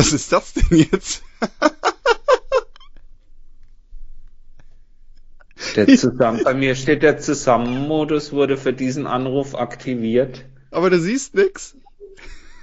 [0.00, 1.22] Was ist das denn jetzt?
[5.76, 10.46] Der Zusammen Bei mir steht der Zusammenmodus wurde für diesen Anruf aktiviert.
[10.70, 11.76] Aber du siehst nix.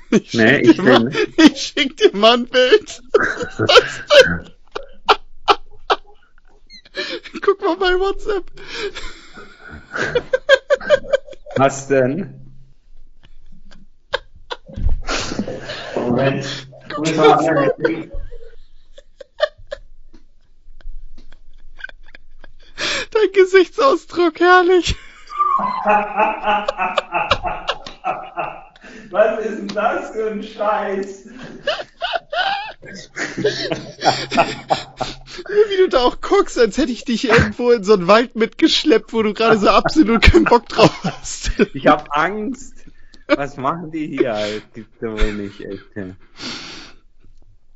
[0.09, 3.03] Ich nee, ich, mal, ich schick dir mal ein Bild.
[7.43, 8.51] Guck mal bei WhatsApp.
[11.55, 12.33] Was denn?
[15.93, 16.66] Moment.
[23.11, 24.95] Dein Gesichtsausdruck, herrlich.
[29.09, 31.29] Was ist denn das für ein Scheiß?
[35.69, 39.13] Wie du da auch guckst, als hätte ich dich irgendwo in so einen Wald mitgeschleppt,
[39.13, 41.51] wo du gerade so absolut keinen Bock drauf hast.
[41.73, 42.73] Ich hab Angst.
[43.27, 44.33] Was machen die hier?
[44.33, 45.83] Das gibt's ja wohl nicht, echt.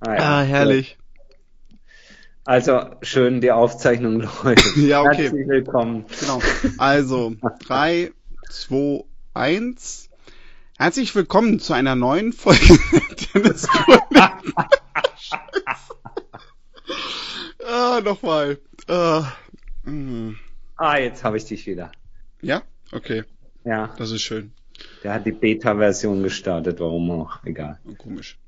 [0.04, 0.20] Ah, ja.
[0.20, 0.98] ah herrlich.
[2.44, 4.76] Also, schön, die Aufzeichnung läuft.
[4.77, 5.24] ja, okay.
[5.24, 6.05] Herzlich willkommen.
[6.20, 6.41] Genau.
[6.80, 8.12] Also, drei,
[8.49, 9.04] zwei,
[9.35, 10.10] eins.
[10.79, 12.79] Herzlich willkommen zu einer neuen Folge
[13.35, 13.68] Dennis
[17.63, 18.57] Ah, nochmal.
[18.88, 19.32] Ah,
[20.77, 21.91] ah, jetzt habe ich dich wieder.
[22.41, 22.63] Ja?
[22.91, 23.24] Okay.
[23.63, 23.94] Ja.
[23.99, 24.52] Das ist schön.
[25.04, 27.79] Der hat die Beta-Version gestartet, warum auch, egal.
[27.85, 28.41] Oh, komisch.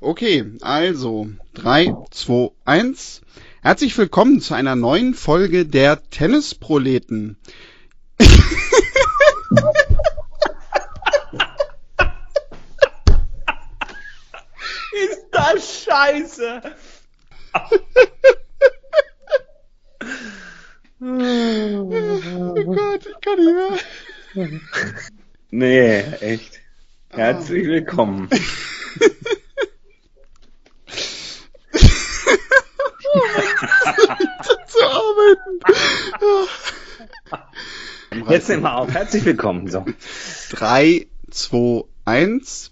[0.00, 3.22] Okay, also 3, 2, 1.
[3.62, 7.36] Herzlich willkommen zu einer neuen Folge der Tennisproleten.
[14.92, 16.62] Ist das scheiße!
[21.00, 23.54] oh Gott, ich kann nicht
[24.34, 24.60] mehr.
[25.50, 26.60] Nee, echt.
[27.10, 28.28] Herzlich willkommen.
[34.66, 35.60] zu arbeiten.
[38.38, 38.94] Jetzt nehmen wir auf.
[38.94, 39.66] Herzlich willkommen.
[39.68, 39.84] So.
[40.50, 42.70] Drei, zwei, eins.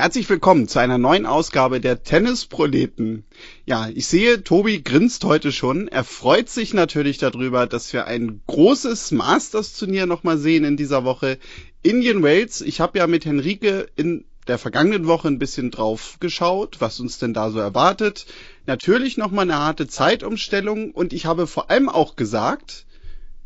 [0.00, 3.26] Herzlich willkommen zu einer neuen Ausgabe der Tennisproleten.
[3.66, 5.88] Ja, ich sehe, Tobi grinst heute schon.
[5.88, 11.36] Er freut sich natürlich darüber, dass wir ein großes Masters-Turnier nochmal sehen in dieser Woche.
[11.82, 12.62] Indian Wales.
[12.62, 17.18] Ich habe ja mit Henrike in der vergangenen Woche ein bisschen drauf geschaut, was uns
[17.18, 18.24] denn da so erwartet.
[18.64, 22.86] Natürlich nochmal eine harte Zeitumstellung und ich habe vor allem auch gesagt,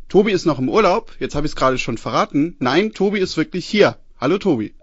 [0.07, 1.17] Tobi ist noch im Urlaub.
[1.19, 2.55] Jetzt habe ich es gerade schon verraten.
[2.59, 3.97] Nein, Tobi ist wirklich hier.
[4.21, 4.73] Hallo Tobi.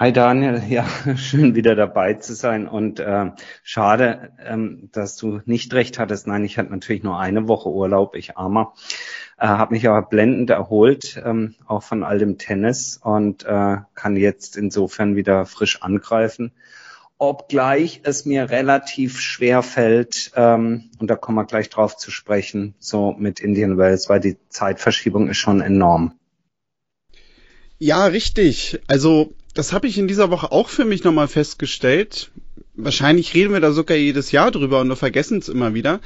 [0.00, 5.74] Hi Daniel, ja, schön wieder dabei zu sein und äh, schade, ähm, dass du nicht
[5.74, 6.26] recht hattest.
[6.26, 8.72] Nein, ich hatte natürlich nur eine Woche Urlaub, ich armer,
[9.38, 14.16] äh, habe mich aber blendend erholt, ähm, auch von all dem Tennis und äh, kann
[14.16, 16.52] jetzt insofern wieder frisch angreifen.
[17.18, 22.74] Obgleich es mir relativ schwer fällt, ähm, und da kommen wir gleich drauf zu sprechen,
[22.78, 26.14] so mit Indian Wells, weil die Zeitverschiebung ist schon enorm.
[27.76, 28.80] Ja, richtig.
[28.88, 32.30] Also das habe ich in dieser Woche auch für mich nochmal festgestellt.
[32.74, 36.00] Wahrscheinlich reden wir da sogar jedes Jahr drüber und wir vergessen es immer wieder.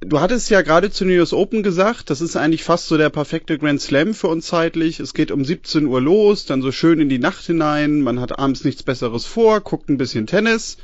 [0.00, 3.10] Du hattest ja gerade zu New Year's Open gesagt, das ist eigentlich fast so der
[3.10, 4.98] perfekte Grand Slam für uns zeitlich.
[4.98, 8.38] Es geht um 17 Uhr los, dann so schön in die Nacht hinein, man hat
[8.38, 10.78] abends nichts Besseres vor, guckt ein bisschen Tennis.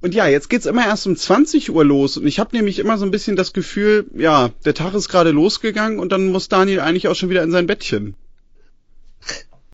[0.00, 2.98] Und ja, jetzt geht's immer erst um 20 Uhr los und ich habe nämlich immer
[2.98, 6.80] so ein bisschen das Gefühl, ja, der Tag ist gerade losgegangen und dann muss Daniel
[6.80, 8.14] eigentlich auch schon wieder in sein Bettchen.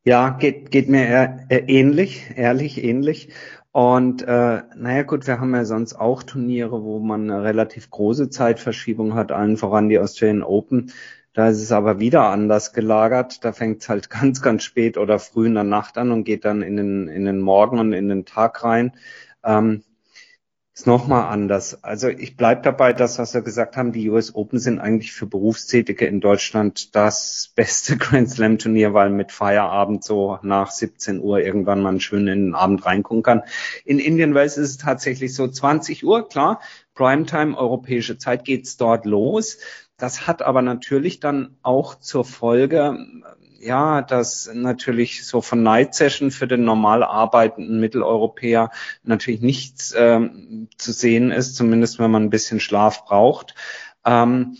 [0.04, 3.28] Ja, geht, geht mir eher ähnlich, ehrlich ähnlich.
[3.70, 8.28] Und äh, naja gut, wir haben ja sonst auch Turniere, wo man eine relativ große
[8.28, 10.92] Zeitverschiebung hat, allen voran die Australian Open.
[11.34, 13.44] Da ist es aber wieder anders gelagert.
[13.44, 16.44] Da fängt es halt ganz, ganz spät oder früh in der Nacht an und geht
[16.44, 18.92] dann in den, in den Morgen und in den Tag rein.
[19.44, 19.84] Ähm,
[20.74, 21.84] ist nochmal anders.
[21.84, 25.26] Also ich bleib dabei, das, was wir gesagt haben, die US Open sind eigentlich für
[25.26, 31.40] Berufstätige in Deutschland das beste Grand Slam Turnier, weil mit Feierabend so nach 17 Uhr
[31.40, 33.42] irgendwann man schön in den Abend reingucken kann.
[33.84, 36.60] In Indian Wells ist es tatsächlich so 20 Uhr, klar.
[36.94, 39.58] Primetime, europäische Zeit geht's dort los.
[40.02, 43.06] Das hat aber natürlich dann auch zur Folge,
[43.60, 48.72] ja, dass natürlich so von Night Session für den normal arbeitenden Mitteleuropäer
[49.04, 53.54] natürlich nichts ähm, zu sehen ist, zumindest wenn man ein bisschen Schlaf braucht.
[54.04, 54.56] Ähm,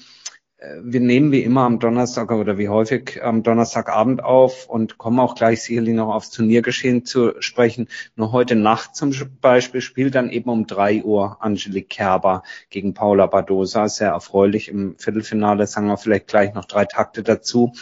[0.83, 5.35] wir nehmen wie immer am Donnerstag oder wie häufig am Donnerstagabend auf und kommen auch
[5.35, 7.89] gleich sicherlich noch aufs Turniergeschehen zu sprechen.
[8.15, 13.27] Nur heute Nacht zum Beispiel spielt dann eben um drei Uhr Angelique Kerber gegen Paula
[13.27, 13.89] Badosa.
[13.89, 17.73] Sehr erfreulich im Viertelfinale, sagen wir vielleicht gleich noch drei Takte dazu.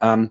[0.00, 0.30] Ähm,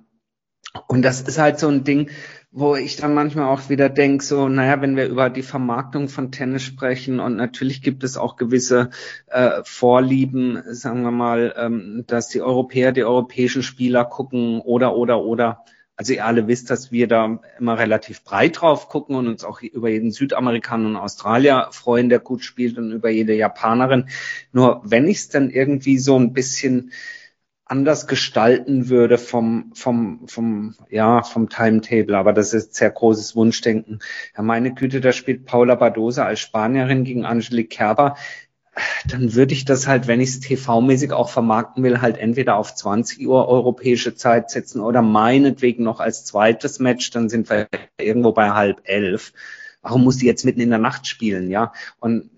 [0.88, 2.10] und das ist halt so ein Ding,
[2.56, 6.32] wo ich dann manchmal auch wieder denke, so, naja, wenn wir über die Vermarktung von
[6.32, 8.92] Tennis sprechen und natürlich gibt es auch gewisse
[9.26, 15.24] äh, Vorlieben, sagen wir mal, ähm, dass die Europäer, die europäischen Spieler gucken oder, oder,
[15.24, 15.66] oder.
[15.96, 19.62] Also ihr alle wisst, dass wir da immer relativ breit drauf gucken und uns auch
[19.62, 24.10] über jeden Südamerikaner und Australier freuen, der gut spielt und über jede Japanerin.
[24.52, 26.92] Nur wenn ich es dann irgendwie so ein bisschen
[27.74, 32.16] anders gestalten würde vom, vom, vom, ja, vom Timetable.
[32.16, 33.98] Aber das ist sehr großes Wunschdenken.
[34.38, 38.16] Ja, meine Güte, da spielt Paula Badosa als Spanierin gegen Angelique Kerber.
[39.08, 42.76] Dann würde ich das halt, wenn ich es TV-mäßig auch vermarkten will, halt entweder auf
[42.76, 47.10] 20 Uhr europäische Zeit setzen oder meinetwegen noch als zweites Match.
[47.10, 47.68] Dann sind wir
[48.00, 49.34] irgendwo bei halb elf.
[49.82, 51.74] Warum muss die jetzt mitten in der Nacht spielen, ja?
[52.00, 52.30] Und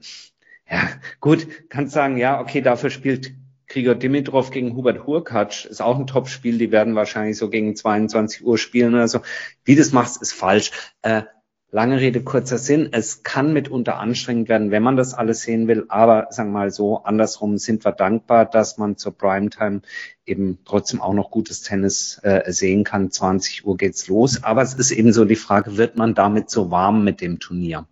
[0.72, 0.88] ja,
[1.20, 3.34] gut, kannst sagen, ja, okay, dafür spielt
[3.76, 6.58] Krieger Dimitrov gegen Hubert Hurkacz ist auch ein Topspiel.
[6.58, 9.20] Die werden wahrscheinlich so gegen 22 Uhr spielen oder so.
[9.66, 10.72] Wie das machst, ist falsch.
[11.02, 11.24] Äh,
[11.72, 12.88] lange Rede, kurzer Sinn.
[12.94, 15.88] Es kann mitunter anstrengend werden, wenn man das alles sehen will.
[15.90, 19.82] Aber sagen wir mal so, andersrum sind wir dankbar, dass man zur Primetime
[20.26, 23.12] eben trotzdem auch noch gutes Tennis äh, sehen kann.
[23.12, 24.42] 20 Uhr geht's los.
[24.42, 27.90] Aber es ist eben so die Frage, wird man damit so warm mit dem Turnier?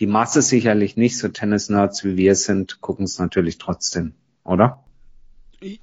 [0.00, 1.18] Die Masse sicherlich nicht.
[1.18, 4.82] So Tennis-Nerds wie wir sind, gucken es natürlich trotzdem, oder?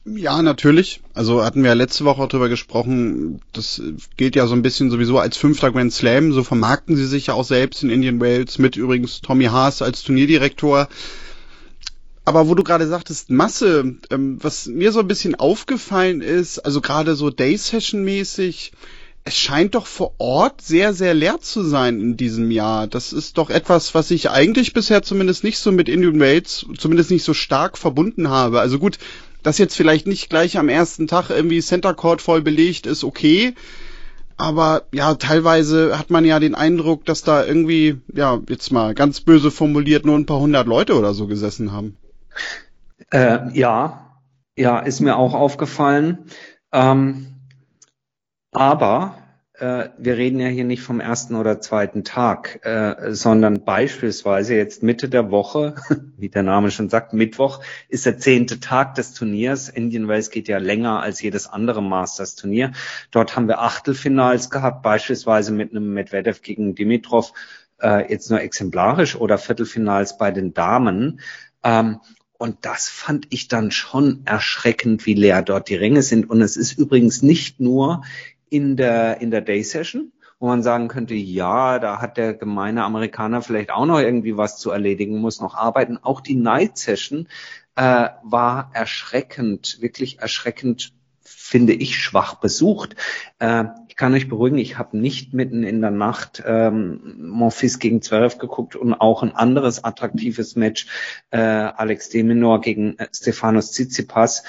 [0.05, 1.01] Ja, natürlich.
[1.13, 3.41] Also hatten wir ja letzte Woche auch drüber gesprochen.
[3.53, 3.81] Das
[4.17, 6.31] gilt ja so ein bisschen sowieso als fünfter Grand Slam.
[6.31, 10.03] So vermarkten sie sich ja auch selbst in Indian Wales mit übrigens Tommy Haas als
[10.03, 10.87] Turnierdirektor.
[12.25, 16.79] Aber wo du gerade sagtest, Masse, ähm, was mir so ein bisschen aufgefallen ist, also
[16.79, 18.71] gerade so Day-Session-mäßig,
[19.25, 22.87] es scheint doch vor Ort sehr, sehr leer zu sein in diesem Jahr.
[22.87, 27.09] Das ist doch etwas, was ich eigentlich bisher zumindest nicht so mit Indian Wales, zumindest
[27.09, 28.59] nicht so stark verbunden habe.
[28.59, 28.99] Also gut,
[29.43, 33.53] dass jetzt vielleicht nicht gleich am ersten Tag irgendwie Center Court voll belegt ist, okay.
[34.37, 39.21] Aber ja, teilweise hat man ja den Eindruck, dass da irgendwie, ja, jetzt mal ganz
[39.21, 41.97] böse formuliert, nur ein paar hundert Leute oder so gesessen haben.
[43.11, 44.17] Äh, ja,
[44.57, 46.25] ja, ist mir auch aufgefallen.
[46.71, 47.27] Ähm,
[48.51, 49.22] aber
[49.59, 55.09] wir reden ja hier nicht vom ersten oder zweiten Tag, äh, sondern beispielsweise jetzt Mitte
[55.09, 55.75] der Woche,
[56.17, 59.69] wie der Name schon sagt, Mittwoch ist der zehnte Tag des Turniers.
[59.69, 62.71] Indian Wells geht ja länger als jedes andere Masters-Turnier.
[63.11, 67.31] Dort haben wir Achtelfinals gehabt, beispielsweise mit einem Medvedev gegen Dimitrov,
[67.79, 71.19] äh, jetzt nur exemplarisch oder Viertelfinals bei den Damen.
[71.63, 71.99] Ähm,
[72.39, 76.29] und das fand ich dann schon erschreckend, wie leer dort die Ränge sind.
[76.29, 78.03] Und es ist übrigens nicht nur
[78.53, 82.83] in der, in der Day Session, wo man sagen könnte, ja, da hat der gemeine
[82.83, 85.97] Amerikaner vielleicht auch noch irgendwie was zu erledigen, muss noch arbeiten.
[85.97, 87.27] Auch die Night Session
[87.75, 90.93] äh, war erschreckend, wirklich erschreckend
[91.25, 92.95] finde ich, schwach besucht.
[93.39, 98.01] Äh, ich kann euch beruhigen, ich habe nicht mitten in der Nacht ähm, Monfils gegen
[98.01, 100.87] Zverev geguckt und auch ein anderes attraktives Match,
[101.31, 104.43] äh, Alex Deminor gegen äh, Stefanos Tsitsipas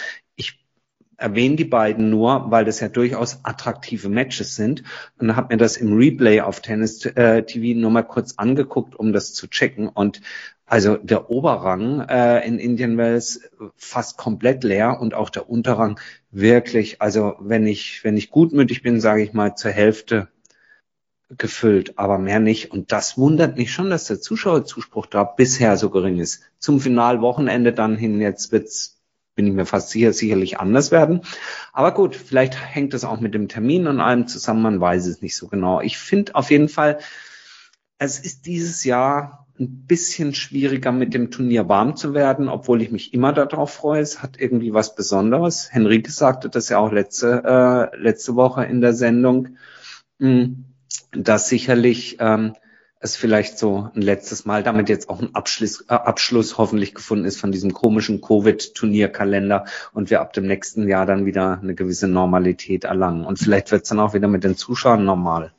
[1.17, 4.83] erwähne die beiden nur, weil das ja durchaus attraktive Matches sind
[5.19, 9.13] und habe mir das im Replay auf Tennis äh, TV nur mal kurz angeguckt, um
[9.13, 10.21] das zu checken und
[10.67, 13.43] also der Oberrang äh, in Indian Wells
[13.77, 19.01] fast komplett leer und auch der Unterrang wirklich, also wenn ich wenn ich gutmütig bin,
[19.01, 20.29] sage ich mal zur Hälfte
[21.37, 22.71] gefüllt, aber mehr nicht.
[22.71, 26.43] Und das wundert mich schon, dass der Zuschauerzuspruch da bisher so gering ist.
[26.59, 28.94] Zum Finalwochenende dann hin, jetzt wird's
[29.35, 31.23] bin ich mir fast sicher, sicherlich anders werden.
[31.73, 35.23] Aber gut, vielleicht hängt es auch mit dem Termin und allem zusammen, man weiß es
[35.23, 35.81] nicht so genau.
[35.81, 36.99] Ich finde auf jeden Fall,
[37.99, 42.91] es ist dieses Jahr ein bisschen schwieriger mit dem Turnier warm zu werden, obwohl ich
[42.91, 44.01] mich immer darauf freue.
[44.01, 45.73] Es hat irgendwie was Besonderes.
[45.73, 47.43] Henrike sagte das ja auch letzte,
[47.93, 49.57] äh, letzte Woche in der Sendung,
[50.19, 50.65] hm,
[51.13, 52.55] dass sicherlich ähm,
[53.05, 57.27] es vielleicht so ein letztes Mal, damit jetzt auch ein Abschluss, äh, Abschluss hoffentlich gefunden
[57.27, 62.09] ist von diesem komischen Covid-Turnierkalender und wir ab dem nächsten Jahr dann wieder eine gewisse
[62.09, 63.27] Normalität erlangen.
[63.27, 65.53] Und vielleicht wird es dann auch wieder mit den Zuschauern normal.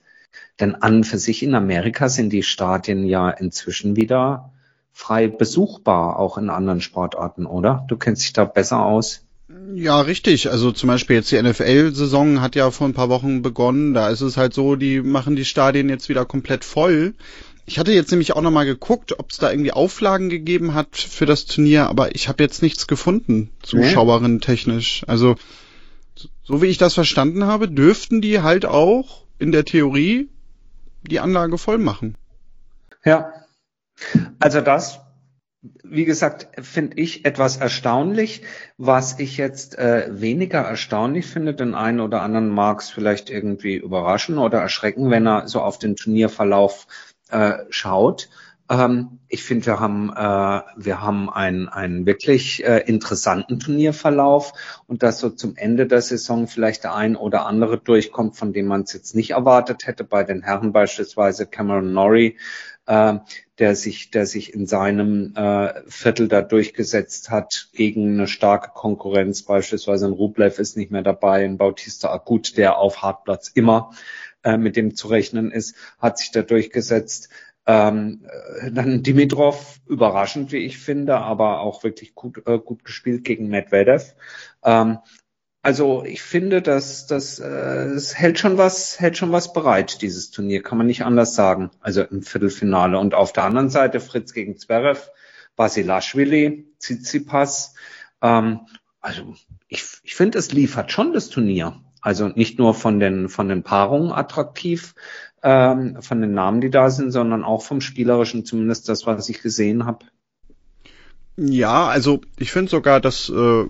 [0.59, 4.51] Denn an für sich in Amerika sind die Stadien ja inzwischen wieder
[4.91, 7.85] frei besuchbar, auch in anderen Sportarten, oder?
[7.87, 9.23] Du kennst dich da besser aus.
[9.47, 10.49] Ja, richtig.
[10.49, 13.93] Also zum Beispiel jetzt die NFL-Saison hat ja vor ein paar Wochen begonnen.
[13.93, 17.13] Da ist es halt so, die machen die Stadien jetzt wieder komplett voll.
[17.67, 21.25] Ich hatte jetzt nämlich auch nochmal geguckt, ob es da irgendwie Auflagen gegeben hat für
[21.25, 25.03] das Turnier, aber ich habe jetzt nichts gefunden, Zuschauerinnen technisch.
[25.07, 25.35] Also
[26.43, 30.29] so wie ich das verstanden habe, dürften die halt auch in der Theorie
[31.03, 32.15] die Anlage voll machen.
[33.03, 33.31] Ja.
[34.39, 34.99] Also das,
[35.84, 38.41] wie gesagt, finde ich etwas erstaunlich.
[38.77, 43.75] Was ich jetzt äh, weniger erstaunlich finde, den einen oder anderen mag es vielleicht irgendwie
[43.75, 46.88] überraschen oder erschrecken, wenn er so auf den Turnierverlauf
[47.29, 48.29] äh, schaut.
[48.69, 54.53] Ähm, ich finde, wir haben, äh, wir haben einen, einen wirklich äh, interessanten Turnierverlauf
[54.88, 58.65] und dass so zum Ende der Saison vielleicht der ein oder andere durchkommt, von dem
[58.65, 60.03] man es jetzt nicht erwartet hätte.
[60.03, 62.38] Bei den Herren beispielsweise Cameron Norrie,
[62.88, 63.15] äh,
[63.60, 69.44] der sich, der sich in seinem äh, Viertel da durchgesetzt hat gegen eine starke Konkurrenz.
[69.44, 73.92] Beispielsweise ein Rublev ist nicht mehr dabei, ein Bautista Agut, der auf Hartplatz immer
[74.44, 77.30] äh, mit dem zu rechnen ist, hat sich da durchgesetzt.
[77.68, 78.27] Ähm,
[78.62, 83.48] äh, dann Dimitrov, überraschend, wie ich finde, aber auch wirklich gut, äh, gut gespielt gegen
[83.48, 84.13] Medvedev.
[84.63, 85.00] Ähm,
[85.65, 90.29] also ich finde, dass das äh, es hält schon was hält schon was bereit dieses
[90.29, 91.72] Turnier, kann man nicht anders sagen.
[91.79, 95.10] Also im Viertelfinale und auf der anderen Seite Fritz gegen Zverev,
[95.55, 97.74] Basilashvili, Tsitsipas.
[98.22, 98.60] Ähm,
[99.01, 99.34] also
[99.67, 101.81] ich, ich finde, es liefert schon das Turnier.
[102.00, 104.93] Also nicht nur von den von den Paarungen attraktiv,
[105.41, 109.41] ähm, von den Namen, die da sind, sondern auch vom spielerischen, zumindest das, was ich
[109.41, 110.05] gesehen habe.
[111.38, 113.65] Ja, also ich finde sogar, dass äh,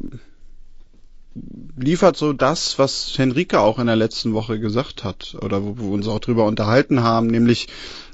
[1.78, 5.92] liefert so das, was Henrike auch in der letzten Woche gesagt hat oder wo, wir
[5.92, 7.68] uns auch drüber unterhalten haben, nämlich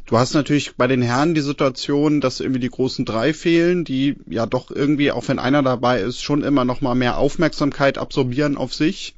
[0.07, 4.17] du hast natürlich bei den Herren die Situation, dass irgendwie die großen drei fehlen, die
[4.27, 8.57] ja doch irgendwie, auch wenn einer dabei ist, schon immer noch mal mehr Aufmerksamkeit absorbieren
[8.57, 9.15] auf sich.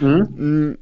[0.00, 0.28] Mhm.
[0.36, 0.78] Mm,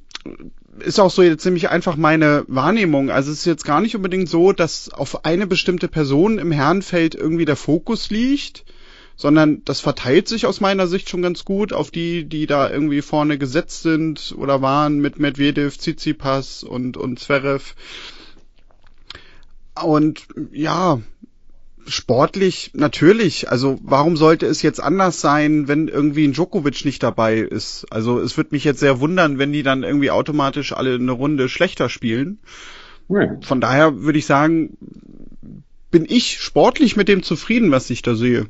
[0.78, 3.10] ist auch so jetzt ziemlich einfach meine Wahrnehmung.
[3.10, 7.14] Also es ist jetzt gar nicht unbedingt so, dass auf eine bestimmte Person im Herrenfeld
[7.14, 8.64] irgendwie der Fokus liegt,
[9.20, 13.02] sondern das verteilt sich aus meiner Sicht schon ganz gut auf die, die da irgendwie
[13.02, 17.74] vorne gesetzt sind oder waren mit Medvedev, Tsitsipas und, und Zverev.
[19.84, 21.02] Und ja,
[21.86, 23.50] sportlich natürlich.
[23.50, 27.88] Also warum sollte es jetzt anders sein, wenn irgendwie ein Djokovic nicht dabei ist?
[27.90, 31.50] Also es würde mich jetzt sehr wundern, wenn die dann irgendwie automatisch alle eine Runde
[31.50, 32.38] schlechter spielen.
[33.42, 34.78] Von daher würde ich sagen,
[35.90, 38.46] bin ich sportlich mit dem zufrieden, was ich da sehe.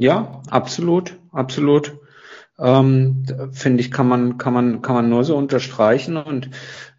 [0.00, 1.98] Ja, absolut, absolut.
[2.58, 6.16] Ähm, Finde ich, kann man, kann man, kann man nur so unterstreichen.
[6.16, 6.48] Und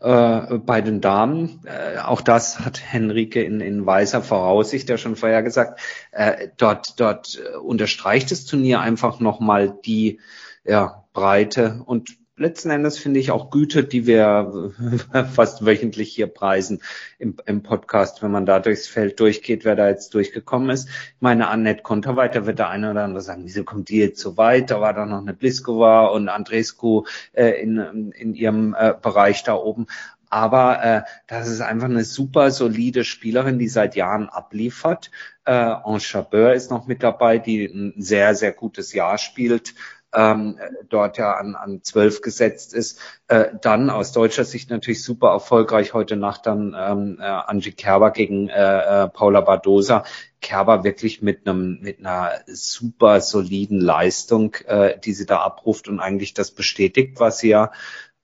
[0.02, 5.16] äh, bei den Damen, äh, auch das hat Henrike in, in weiser Voraussicht ja schon
[5.16, 5.80] vorher gesagt,
[6.12, 10.20] äh, dort, dort äh, unterstreicht das Turnier einfach nochmal die
[10.64, 14.74] ja, Breite und letzten Endes finde ich auch Güte, die wir
[15.34, 16.82] fast wöchentlich hier preisen
[17.20, 20.90] im, im, Podcast, wenn man da durchs Feld durchgeht, wer da jetzt durchgekommen ist.
[20.90, 24.36] Ich meine, Annette Konterweiter wird der eine oder andere sagen, wieso kommt die jetzt so
[24.38, 24.72] weit?
[24.72, 29.54] Da war doch noch eine Bliskova und Andrescu äh, in, in ihrem äh, Bereich da
[29.54, 29.88] oben.
[30.30, 35.12] Aber äh, das ist einfach eine super solide Spielerin, die seit Jahren abliefert.
[35.44, 39.74] Äh, Ange Chabeur ist noch mit dabei, die ein sehr, sehr gutes Jahr spielt
[40.14, 40.58] ähm,
[40.90, 43.00] dort ja an, an 12 gesetzt ist.
[43.28, 48.12] Äh, dann aus deutscher Sicht natürlich super erfolgreich heute Nacht dann ähm, äh, Angie Kerber
[48.12, 50.04] gegen äh, äh, Paula Badosa.
[50.42, 56.00] Kerber wirklich mit einem mit einer super soliden Leistung, äh, die sie da abruft und
[56.00, 57.72] eigentlich das bestätigt, was sie ja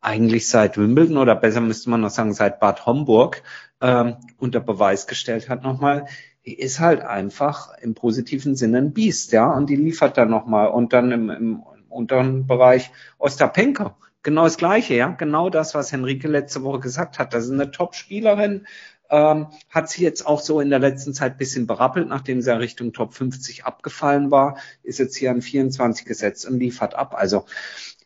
[0.01, 3.44] eigentlich seit Wimbledon oder besser müsste man noch sagen seit Bad Homburg
[3.82, 6.06] ähm, unter Beweis gestellt hat nochmal,
[6.46, 10.70] die ist halt einfach im positiven Sinne ein Biest, ja, und die liefert dann nochmal
[10.70, 13.96] und dann im, im unteren Bereich Ostapenko.
[14.24, 15.08] Genau das Gleiche, ja.
[15.10, 17.34] Genau das, was Henrike letzte Woche gesagt hat.
[17.34, 18.67] Das ist eine Top-Spielerin.
[19.10, 22.58] Ähm, hat sie jetzt auch so in der letzten Zeit bisschen berappelt, nachdem sie ja
[22.58, 27.15] Richtung Top 50 abgefallen war, ist jetzt hier an 24 gesetzt und liefert ab.
[27.17, 27.46] Also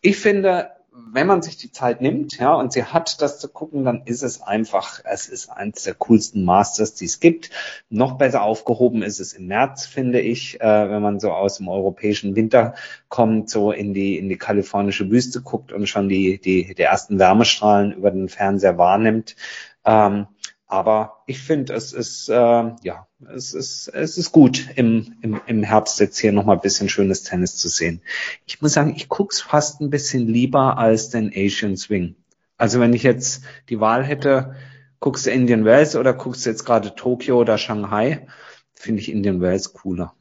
[0.02, 3.86] ich finde, wenn man sich die Zeit nimmt, ja, und sie hat das zu gucken,
[3.86, 7.50] dann ist es einfach, es ist eines der coolsten Masters, die es gibt.
[7.89, 11.69] Noch besser aufgehoben ist es im März, finde ich, äh, wenn man so aus dem
[11.69, 12.75] europäischen Winter
[13.07, 17.19] kommt, so in die, in die kalifornische Wüste guckt und schon die, die, die ersten
[17.19, 19.38] Wärmestrahlen über den Fernseher wahrnimmt.
[19.86, 20.27] Ähm,
[20.72, 25.63] aber ich finde, es ist äh, ja, es ist es ist gut im, im, im
[25.63, 28.01] Herbst jetzt hier noch mal ein bisschen schönes Tennis zu sehen.
[28.46, 32.16] Ich muss sagen, ich guck's fast ein bisschen lieber als den Asian Swing.
[32.58, 34.56] Also wenn ich jetzt die Wahl hätte,
[35.01, 38.25] guckst du Indian Wells oder guckst du jetzt gerade Tokio oder Shanghai,
[38.74, 40.13] finde ich Indian Wells cooler.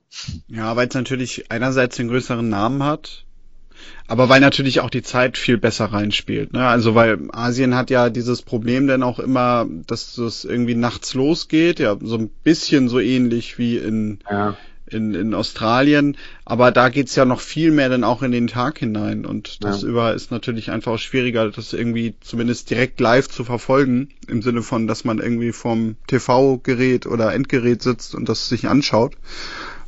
[0.49, 3.25] Ja, weil es natürlich einerseits den größeren Namen hat
[4.11, 6.53] Aber weil natürlich auch die Zeit viel besser reinspielt.
[6.53, 6.67] Ne?
[6.67, 11.79] Also weil Asien hat ja dieses Problem dann auch immer, dass es irgendwie nachts losgeht,
[11.79, 14.57] ja, so ein bisschen so ähnlich wie in, ja.
[14.87, 16.17] in, in Australien.
[16.45, 19.25] Aber da geht's ja noch viel mehr dann auch in den Tag hinein.
[19.25, 19.89] Und das ja.
[19.89, 24.09] über ist natürlich einfach auch schwieriger, das irgendwie zumindest direkt live zu verfolgen.
[24.27, 29.15] Im Sinne von, dass man irgendwie vom TV-Gerät oder Endgerät sitzt und das sich anschaut.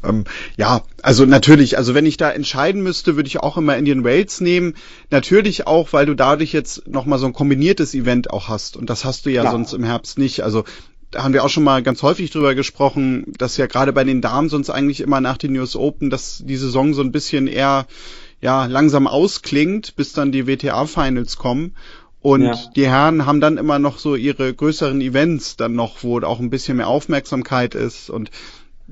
[0.05, 0.25] Ähm,
[0.57, 4.41] ja, also natürlich, also wenn ich da entscheiden müsste, würde ich auch immer Indian Wales
[4.41, 4.75] nehmen.
[5.11, 8.77] Natürlich auch, weil du dadurch jetzt nochmal so ein kombiniertes Event auch hast.
[8.77, 9.51] Und das hast du ja, ja.
[9.51, 10.43] sonst im Herbst nicht.
[10.43, 10.65] Also
[11.11, 14.21] da haben wir auch schon mal ganz häufig drüber gesprochen, dass ja gerade bei den
[14.21, 17.87] Damen sonst eigentlich immer nach den News Open, dass die Saison so ein bisschen eher
[18.41, 21.75] ja langsam ausklingt, bis dann die WTA Finals kommen.
[22.23, 22.59] Und ja.
[22.77, 26.51] die Herren haben dann immer noch so ihre größeren Events dann noch, wo auch ein
[26.51, 28.11] bisschen mehr Aufmerksamkeit ist.
[28.11, 28.31] Und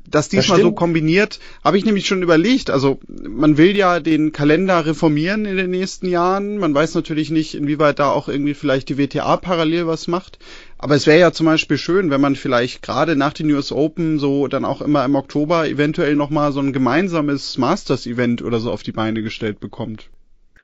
[0.09, 2.71] das diesmal das so kombiniert, habe ich nämlich schon überlegt.
[2.71, 6.59] Also man will ja den Kalender reformieren in den nächsten Jahren.
[6.59, 10.39] Man weiß natürlich nicht, inwieweit da auch irgendwie vielleicht die WTA parallel was macht.
[10.79, 14.19] Aber es wäre ja zum Beispiel schön, wenn man vielleicht gerade nach den US Open
[14.19, 18.83] so dann auch immer im Oktober eventuell nochmal so ein gemeinsames Masters-Event oder so auf
[18.83, 20.11] die Beine gestellt bekommt.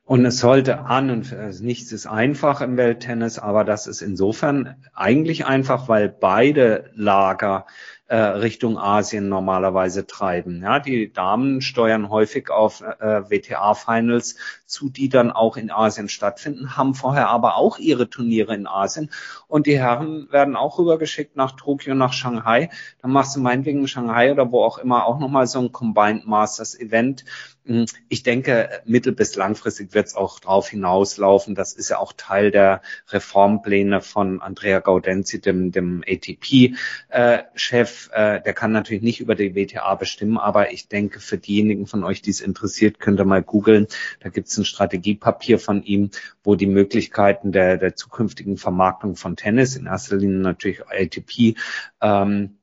[0.07, 4.75] Und es sollte an und also nichts ist einfach im Welttennis, aber das ist insofern
[4.93, 7.65] eigentlich einfach, weil beide Lager
[8.07, 10.61] äh, Richtung Asien normalerweise treiben.
[10.63, 14.37] Ja, die Damen steuern häufig auf äh, WTA-Finals
[14.67, 19.09] zu, die dann auch in Asien stattfinden, haben vorher aber auch ihre Turniere in Asien
[19.47, 22.69] und die Herren werden auch rübergeschickt nach Tokio, nach Shanghai.
[23.01, 26.27] Dann machst du meinetwegen in Shanghai oder wo auch immer auch nochmal so ein Combined
[26.27, 27.25] Masters Event
[27.67, 31.53] hm, ich denke, mittel- bis langfristig wird es auch darauf hinauslaufen.
[31.53, 38.09] Das ist ja auch Teil der Reformpläne von Andrea Gaudenzi, dem, dem ATP-Chef.
[38.13, 41.87] Äh, äh, der kann natürlich nicht über die WTA bestimmen, aber ich denke, für diejenigen
[41.87, 43.87] von euch, die es interessiert, könnt ihr mal googeln.
[44.21, 46.11] Da gibt es ein Strategiepapier von ihm,
[46.43, 51.55] wo die Möglichkeiten der, der zukünftigen Vermarktung von Tennis, in erster Linie natürlich ATP,
[52.01, 52.57] ähm,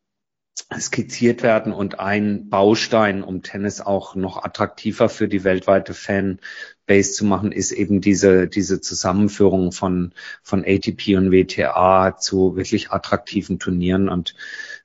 [0.79, 7.25] skizziert werden und ein Baustein, um Tennis auch noch attraktiver für die weltweite Fanbase zu
[7.25, 14.09] machen, ist eben diese, diese Zusammenführung von, von ATP und WTA zu wirklich attraktiven Turnieren.
[14.09, 14.35] Und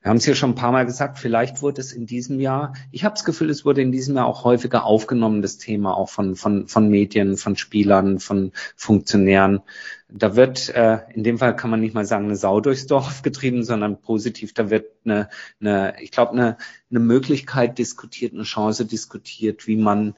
[0.01, 2.73] wir haben es ja schon ein paar Mal gesagt, vielleicht wurde es in diesem Jahr,
[2.89, 6.07] ich habe das Gefühl, es wurde in diesem Jahr auch häufiger aufgenommen, das Thema auch
[6.07, 9.59] von, von, von Medien, von Spielern, von Funktionären.
[10.07, 13.21] Da wird, äh, in dem Fall kann man nicht mal sagen, eine Sau durchs Dorf
[13.23, 15.27] getrieben, sondern positiv, da wird eine,
[15.59, 16.57] eine ich glaube, eine,
[16.89, 20.15] eine Möglichkeit diskutiert, eine Chance diskutiert, wie man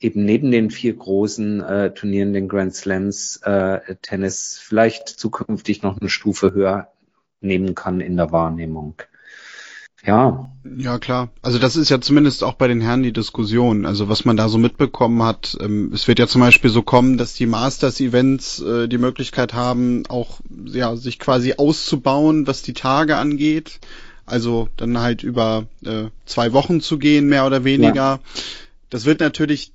[0.00, 6.00] eben neben den vier großen äh, Turnieren, den Grand Slams, äh, Tennis vielleicht zukünftig noch
[6.00, 6.90] eine Stufe höher
[7.40, 9.02] nehmen kann in der Wahrnehmung.
[10.04, 10.50] Ja.
[10.76, 11.30] Ja, klar.
[11.42, 13.86] Also das ist ja zumindest auch bei den Herren die Diskussion.
[13.86, 17.16] Also was man da so mitbekommen hat, ähm, es wird ja zum Beispiel so kommen,
[17.16, 23.16] dass die Masters-Events äh, die Möglichkeit haben, auch ja sich quasi auszubauen, was die Tage
[23.16, 23.80] angeht.
[24.26, 27.94] Also dann halt über äh, zwei Wochen zu gehen, mehr oder weniger.
[27.94, 28.20] Ja.
[28.90, 29.72] Das wird natürlich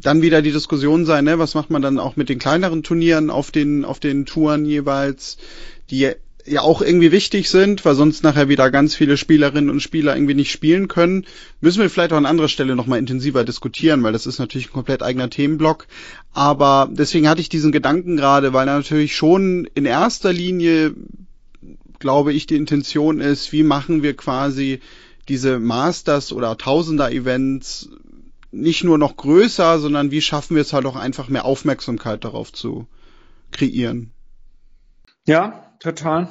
[0.00, 1.38] dann wieder die Diskussion sein, ne?
[1.38, 5.38] Was macht man dann auch mit den kleineren Turnieren auf den auf den Touren jeweils?
[5.90, 6.14] Die
[6.46, 10.34] ja auch irgendwie wichtig sind, weil sonst nachher wieder ganz viele Spielerinnen und Spieler irgendwie
[10.34, 11.24] nicht spielen können,
[11.60, 14.72] müssen wir vielleicht auch an anderer Stelle nochmal intensiver diskutieren, weil das ist natürlich ein
[14.72, 15.86] komplett eigener Themenblock.
[16.32, 20.94] Aber deswegen hatte ich diesen Gedanken gerade, weil natürlich schon in erster Linie,
[21.98, 24.80] glaube ich, die Intention ist, wie machen wir quasi
[25.28, 27.88] diese Masters oder Tausender-Events
[28.52, 32.52] nicht nur noch größer, sondern wie schaffen wir es halt auch einfach mehr Aufmerksamkeit darauf
[32.52, 32.86] zu
[33.50, 34.12] kreieren.
[35.26, 36.28] Ja, total.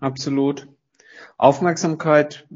[0.00, 0.68] Absolut.
[1.38, 2.46] Aufmerksamkeit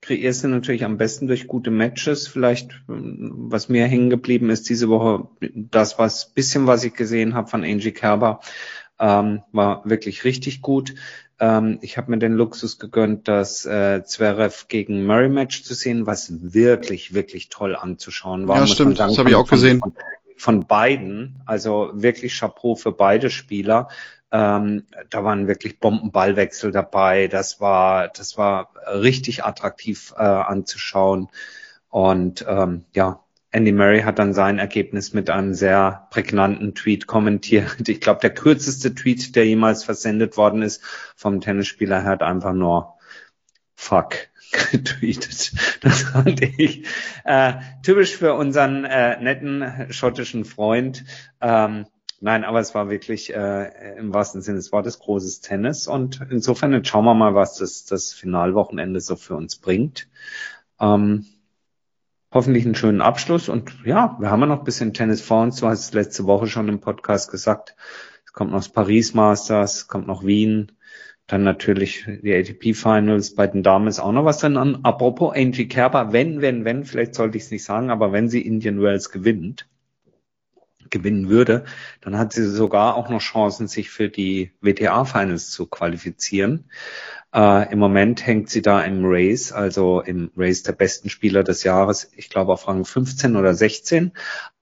[0.00, 2.28] kreierst du natürlich am besten durch gute Matches.
[2.28, 7.48] Vielleicht, was mir hängen geblieben ist diese Woche, das was bisschen, was ich gesehen habe
[7.48, 8.40] von Angie Kerber,
[8.98, 10.94] ähm, war wirklich richtig gut.
[11.40, 16.06] Ähm, ich habe mir den Luxus gegönnt, das äh, Zverev gegen Murray Match zu sehen,
[16.06, 18.58] was wirklich, wirklich toll anzuschauen war.
[18.58, 19.80] Ja, stimmt, sagen, das habe ich auch gesehen.
[19.80, 19.94] Von,
[20.36, 23.88] von beiden, also wirklich Chapeau für beide Spieler.
[24.32, 27.28] Ähm, da waren wirklich Bombenballwechsel dabei.
[27.28, 31.28] Das war, das war richtig attraktiv äh, anzuschauen.
[31.90, 37.86] Und ähm, ja, Andy Murray hat dann sein Ergebnis mit einem sehr prägnanten Tweet kommentiert.
[37.86, 40.82] Ich glaube, der kürzeste Tweet, der jemals versendet worden ist
[41.14, 42.94] vom Tennisspieler, er hat einfach nur
[43.74, 44.14] Fuck
[44.70, 45.52] getweetet.
[45.82, 46.86] Das fand ich
[47.24, 51.04] äh, typisch für unseren äh, netten schottischen Freund.
[51.42, 51.84] Ähm,
[52.24, 56.72] Nein, aber es war wirklich äh, im wahrsten Sinne des Wortes großes Tennis und insofern
[56.72, 60.08] jetzt schauen wir mal, was das, das Finalwochenende so für uns bringt.
[60.78, 61.26] Ähm,
[62.32, 63.48] hoffentlich einen schönen Abschluss.
[63.48, 65.56] Und ja, wir haben ja noch ein bisschen Tennis vor uns.
[65.56, 67.74] Du hast es letzte Woche schon im Podcast gesagt.
[68.24, 70.70] Es kommt noch das Paris Masters, kommt noch Wien.
[71.26, 73.34] Dann natürlich die ATP Finals.
[73.34, 74.56] Bei den Damen ist auch noch was drin.
[74.56, 74.84] An.
[74.84, 78.42] Apropos Angie Kerber, wenn, wenn, wenn, vielleicht sollte ich es nicht sagen, aber wenn sie
[78.42, 79.66] Indian Wells gewinnt,
[80.92, 81.64] gewinnen würde,
[82.00, 86.70] dann hat sie sogar auch noch Chancen, sich für die WTA Finals zu qualifizieren.
[87.34, 91.64] Äh, Im Moment hängt sie da im Race, also im Race der besten Spieler des
[91.64, 94.12] Jahres, ich glaube auf Rang 15 oder 16,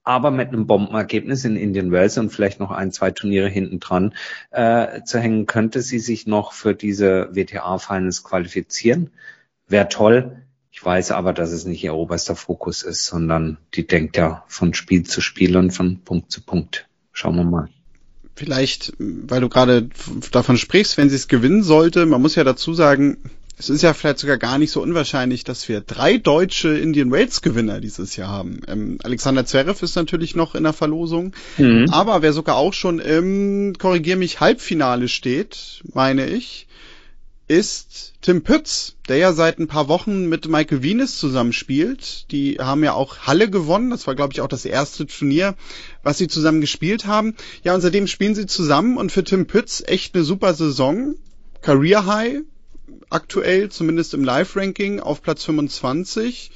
[0.04, 4.14] aber mit einem Bombenergebnis in Indian Wells und vielleicht noch ein, zwei Turniere hinten dran
[4.50, 9.10] äh, zu hängen, könnte sie sich noch für diese WTA Finals qualifizieren.
[9.68, 10.42] Wäre toll.
[10.80, 14.72] Ich weiß aber, dass es nicht ihr oberster Fokus ist, sondern die denkt ja von
[14.72, 16.88] Spiel zu Spiel und von Punkt zu Punkt.
[17.12, 17.68] Schauen wir mal
[18.34, 19.90] vielleicht, weil du gerade
[20.32, 23.18] davon sprichst, wenn sie es gewinnen sollte, man muss ja dazu sagen,
[23.58, 27.42] es ist ja vielleicht sogar gar nicht so unwahrscheinlich, dass wir drei deutsche Indian Wales
[27.42, 28.62] Gewinner dieses Jahr haben.
[28.66, 31.90] Ähm, Alexander Zverev ist natürlich noch in der Verlosung, mhm.
[31.90, 36.66] aber wer sogar auch schon im, korrigier mich, Halbfinale steht, meine ich,
[37.50, 42.30] ist Tim Pütz, der ja seit ein paar Wochen mit Michael Venus zusammenspielt.
[42.30, 43.90] Die haben ja auch Halle gewonnen.
[43.90, 45.56] Das war, glaube ich, auch das erste Turnier,
[46.04, 47.34] was sie zusammen gespielt haben.
[47.64, 51.16] Ja, und seitdem spielen sie zusammen und für Tim Pütz echt eine super Saison.
[51.60, 52.42] Career High,
[53.10, 56.52] aktuell zumindest im Live-Ranking auf Platz 25.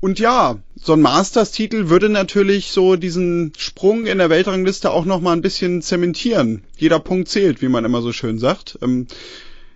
[0.00, 5.20] Und ja, so ein Masters-Titel würde natürlich so diesen Sprung in der Weltrangliste auch noch
[5.20, 6.64] mal ein bisschen zementieren.
[6.78, 8.78] Jeder Punkt zählt, wie man immer so schön sagt.
[8.80, 9.06] Ähm,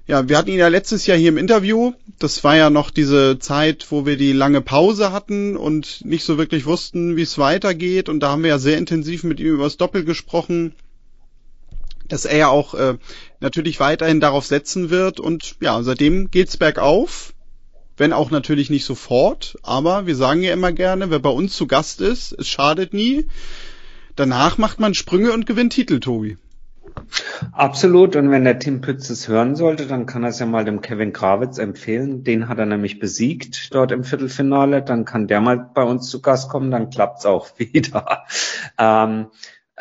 [0.07, 1.93] ja, wir hatten ihn ja letztes Jahr hier im Interview.
[2.19, 6.37] Das war ja noch diese Zeit, wo wir die lange Pause hatten und nicht so
[6.37, 8.11] wirklich wussten, wie es weitergeht.
[8.11, 10.75] Und da haben wir ja sehr intensiv mit ihm über das Doppel gesprochen,
[12.07, 12.99] dass er ja auch äh,
[13.41, 15.21] natürlich weiterhin darauf setzen wird.
[15.21, 17.33] Und ja, seitdem geht's bergauf.
[17.97, 21.69] Wenn auch natürlich nicht sofort, aber wir sagen ja immer gerne, wer bei uns zu
[21.69, 23.29] Gast ist, es schadet nie.
[24.17, 26.37] Danach macht man Sprünge und gewinnt Titel, Tobi.
[27.53, 28.17] Absolut.
[28.17, 30.81] Und wenn der Tim Pütz es hören sollte, dann kann er es ja mal dem
[30.81, 32.25] Kevin Krawitz empfehlen.
[32.25, 34.83] Den hat er nämlich besiegt dort im Viertelfinale.
[34.83, 36.71] Dann kann der mal bei uns zu Gast kommen.
[36.71, 38.25] Dann klappt's auch wieder.
[38.79, 39.27] Ähm,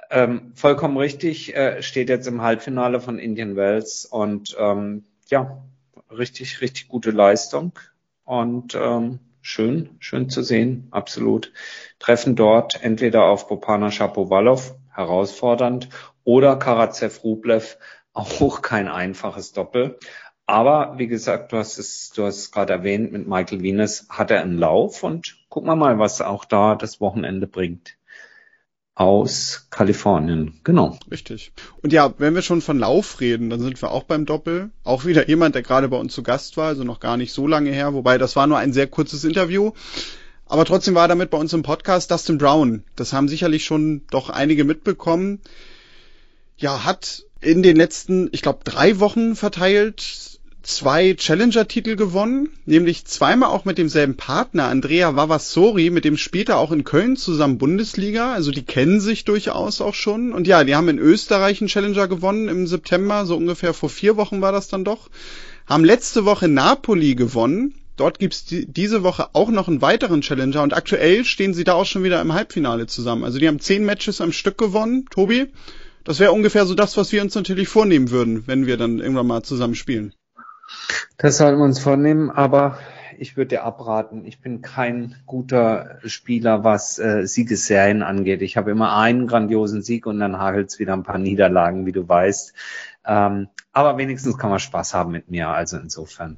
[0.09, 1.55] ähm, vollkommen richtig.
[1.55, 5.63] Äh, steht jetzt im Halbfinale von Indian Wells und ähm, ja,
[6.11, 7.73] richtig, richtig gute Leistung
[8.25, 10.87] und ähm, schön, schön zu sehen.
[10.91, 11.51] Absolut.
[11.99, 15.89] Treffen dort entweder auf Bopana Shapovalov, herausfordernd,
[16.23, 17.77] oder Karatsev Rublev,
[18.13, 19.97] auch kein einfaches Doppel.
[20.45, 24.29] Aber wie gesagt, du hast es, du hast es gerade erwähnt, mit Michael Venus hat
[24.29, 27.97] er einen Lauf und gucken wir mal, was auch da das Wochenende bringt.
[28.95, 30.99] Aus Kalifornien, genau.
[31.09, 31.51] Richtig.
[31.81, 34.69] Und ja, wenn wir schon von Lauf reden, dann sind wir auch beim Doppel.
[34.83, 37.47] Auch wieder jemand, der gerade bei uns zu Gast war, also noch gar nicht so
[37.47, 39.71] lange her, wobei das war nur ein sehr kurzes Interview.
[40.45, 42.83] Aber trotzdem war damit bei uns im Podcast Dustin Brown.
[42.95, 45.39] Das haben sicherlich schon doch einige mitbekommen
[46.57, 53.49] ja, hat in den letzten, ich glaube, drei Wochen verteilt zwei Challenger-Titel gewonnen, nämlich zweimal
[53.49, 58.49] auch mit demselben Partner, Andrea Vavassori, mit dem später auch in Köln zusammen Bundesliga, also
[58.49, 60.31] die kennen sich durchaus auch schon.
[60.31, 64.15] Und ja, die haben in Österreich einen Challenger gewonnen im September, so ungefähr vor vier
[64.15, 65.09] Wochen war das dann doch.
[65.67, 67.75] Haben letzte Woche Napoli gewonnen.
[67.95, 71.73] Dort gibt's die, diese Woche auch noch einen weiteren Challenger und aktuell stehen sie da
[71.73, 73.23] auch schon wieder im Halbfinale zusammen.
[73.23, 75.47] Also die haben zehn Matches am Stück gewonnen, Tobi.
[76.03, 79.27] Das wäre ungefähr so das, was wir uns natürlich vornehmen würden, wenn wir dann irgendwann
[79.27, 80.13] mal zusammen spielen.
[81.17, 82.77] Das sollten wir uns vornehmen, aber
[83.17, 84.25] ich würde dir abraten.
[84.25, 88.41] Ich bin kein guter Spieler, was äh, Siegesserien angeht.
[88.41, 92.07] Ich habe immer einen grandiosen Sieg und dann hagelt's wieder ein paar Niederlagen, wie du
[92.07, 92.53] weißt.
[93.05, 96.37] Ähm, aber wenigstens kann man Spaß haben mit mir, also insofern.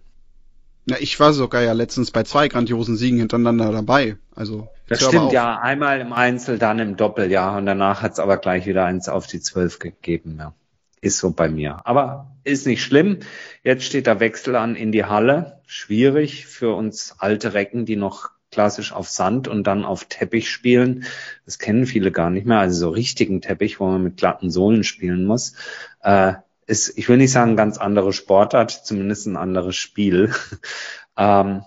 [0.85, 4.17] Na, ich war sogar ja letztens bei zwei grandiosen Siegen hintereinander dabei.
[4.35, 8.37] Also das stimmt ja, einmal im Einzel, dann im Doppel, ja, und danach hat's aber
[8.37, 10.53] gleich wieder eins auf die zwölf gegeben, ja.
[11.01, 11.81] Ist so bei mir.
[11.83, 13.19] Aber ist nicht schlimm.
[13.63, 15.61] Jetzt steht der Wechsel an in die Halle.
[15.67, 21.05] Schwierig für uns alte Recken, die noch klassisch auf Sand und dann auf Teppich spielen.
[21.45, 22.59] Das kennen viele gar nicht mehr.
[22.59, 25.53] Also so richtigen Teppich, wo man mit glatten Sohlen spielen muss.
[26.01, 26.33] Äh,
[26.65, 30.33] ist, ich will nicht sagen, ganz andere Sportart, zumindest ein anderes Spiel.
[31.17, 31.63] ähm,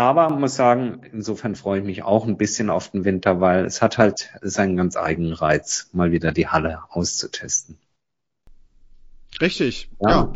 [0.00, 3.82] aber muss sagen, insofern freue ich mich auch ein bisschen auf den Winter, weil es
[3.82, 7.76] hat halt seinen ganz eigenen Reiz, mal wieder die Halle auszutesten.
[9.42, 10.08] Richtig, ja.
[10.08, 10.32] ja.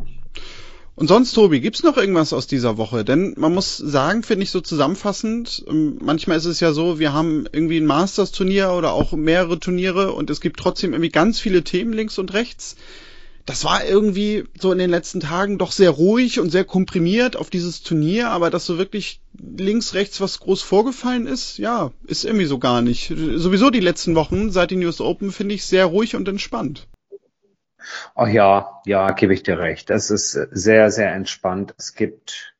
[0.96, 3.06] Und sonst, Tobi, gibt's noch irgendwas aus dieser Woche?
[3.06, 7.14] Denn man muss sagen, finde ich so zusammenfassend, ähm, manchmal ist es ja so, wir
[7.14, 11.64] haben irgendwie ein Masters-Turnier oder auch mehrere Turniere und es gibt trotzdem irgendwie ganz viele
[11.64, 12.76] Themen links und rechts
[13.46, 17.50] das war irgendwie so in den letzten Tagen doch sehr ruhig und sehr komprimiert auf
[17.50, 19.20] dieses Turnier, aber dass so wirklich
[19.56, 23.08] links, rechts was groß vorgefallen ist, ja, ist irgendwie so gar nicht.
[23.08, 26.88] Sowieso die letzten Wochen seit den US Open finde ich sehr ruhig und entspannt.
[28.14, 29.90] Ach ja, ja, gebe ich dir recht.
[29.90, 31.74] Es ist sehr, sehr entspannt.
[31.78, 32.54] Es gibt,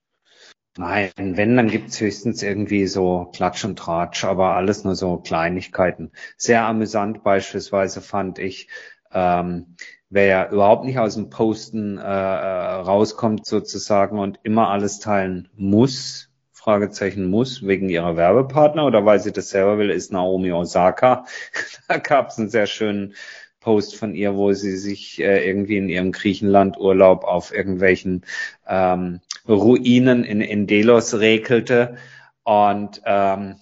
[0.76, 6.12] nein, wenn, dann gibt's höchstens irgendwie so Klatsch und Tratsch, aber alles nur so Kleinigkeiten.
[6.36, 8.68] Sehr amüsant beispielsweise fand ich,
[9.12, 9.76] ähm,
[10.10, 15.48] wer ja überhaupt nicht aus dem Posten äh, äh rauskommt sozusagen und immer alles teilen
[15.54, 16.33] muss,
[16.64, 21.26] Fragezeichen muss, wegen ihrer Werbepartner oder weil sie das selber will, ist Naomi Osaka.
[21.88, 23.14] da gab es einen sehr schönen
[23.60, 28.24] Post von ihr, wo sie sich äh, irgendwie in ihrem Griechenland-Urlaub auf irgendwelchen
[28.66, 31.96] ähm, Ruinen in, Delos rekelte.
[32.44, 33.56] Und ähm,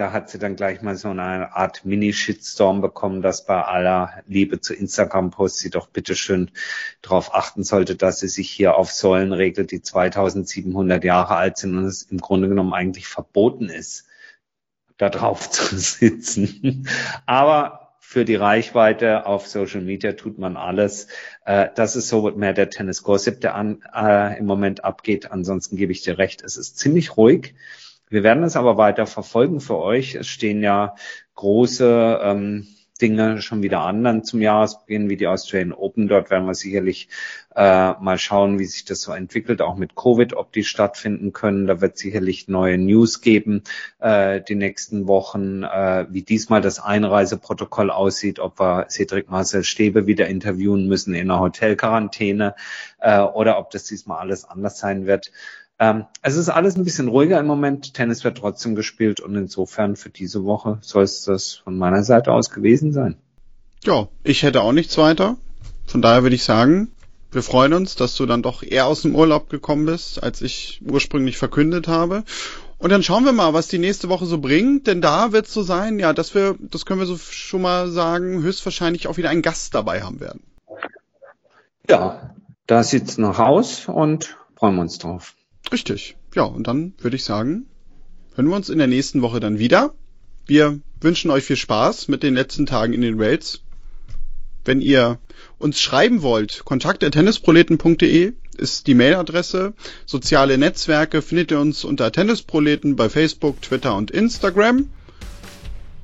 [0.00, 4.58] da hat sie dann gleich mal so eine Art Mini-Shitstorm bekommen, dass bei aller Liebe
[4.58, 6.50] zu Instagram-Posts sie doch bitteschön
[7.02, 11.76] darauf achten sollte, dass sie sich hier auf Säulen regelt, die 2700 Jahre alt sind
[11.76, 14.06] und es im Grunde genommen eigentlich verboten ist,
[14.96, 16.88] da drauf zu sitzen.
[17.26, 21.08] Aber für die Reichweite auf Social Media tut man alles.
[21.44, 25.30] Äh, das ist so mehr der Tennis Gossip, der an, äh, im Moment abgeht.
[25.30, 27.54] Ansonsten gebe ich dir recht, es ist ziemlich ruhig.
[28.10, 30.16] Wir werden es aber weiter verfolgen für euch.
[30.16, 30.96] Es stehen ja
[31.36, 32.66] große ähm,
[33.00, 36.08] Dinge schon wieder an dann zum Jahresbeginn, wie die Australian Open.
[36.08, 37.08] Dort werden wir sicherlich
[37.54, 41.68] äh, mal schauen, wie sich das so entwickelt, auch mit Covid, ob die stattfinden können.
[41.68, 43.62] Da wird sicherlich neue News geben
[44.00, 50.06] äh, die nächsten Wochen, äh, wie diesmal das Einreiseprotokoll aussieht, ob wir Cedric Marcel Stäbe
[50.06, 52.54] wieder interviewen müssen in einer Hotelquarantäne
[52.98, 55.30] äh, oder ob das diesmal alles anders sein wird.
[55.80, 57.94] Ähm, es ist alles ein bisschen ruhiger im Moment.
[57.94, 62.32] Tennis wird trotzdem gespielt und insofern für diese Woche soll es das von meiner Seite
[62.32, 63.16] aus gewesen sein.
[63.82, 65.38] Ja, ich hätte auch nichts weiter.
[65.86, 66.92] Von daher würde ich sagen,
[67.32, 70.82] wir freuen uns, dass du dann doch eher aus dem Urlaub gekommen bist, als ich
[70.86, 72.24] ursprünglich verkündet habe.
[72.76, 75.54] Und dann schauen wir mal, was die nächste Woche so bringt, denn da wird es
[75.54, 79.30] so sein, ja, dass wir, das können wir so schon mal sagen, höchstwahrscheinlich auch wieder
[79.30, 80.42] einen Gast dabei haben werden.
[81.88, 82.34] Ja,
[82.66, 85.34] da sieht's noch aus und freuen wir uns drauf.
[85.72, 86.16] Richtig.
[86.34, 87.66] Ja, und dann würde ich sagen,
[88.34, 89.94] hören wir uns in der nächsten Woche dann wieder.
[90.46, 93.60] Wir wünschen euch viel Spaß mit den letzten Tagen in den Rails.
[94.64, 95.18] Wenn ihr
[95.58, 99.72] uns schreiben wollt, kontakt.tennisproleten.de ist die Mailadresse.
[100.06, 104.90] Soziale Netzwerke findet ihr uns unter Tennisproleten bei Facebook, Twitter und Instagram.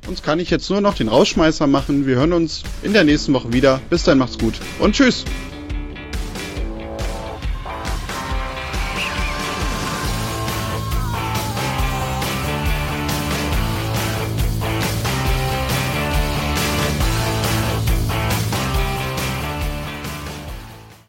[0.07, 2.07] Uns kann ich jetzt nur noch den Rausschmeißer machen.
[2.07, 3.81] Wir hören uns in der nächsten Woche wieder.
[3.91, 5.25] Bis dann, macht's gut und tschüss.